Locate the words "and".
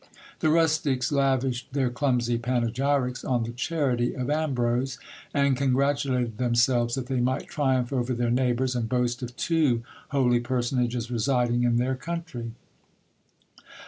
5.31-5.55, 8.75-8.89